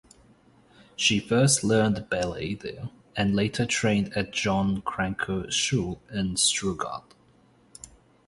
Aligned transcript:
She 0.95 1.19
first 1.19 1.63
learned 1.63 2.09
ballet 2.09 2.55
there 2.55 2.89
and 3.15 3.35
later 3.35 3.67
trained 3.67 4.11
at 4.17 4.31
John 4.31 4.81
Cranko 4.81 5.53
Schule 5.53 6.01
in 6.09 6.37
Stuttgart. 6.37 7.13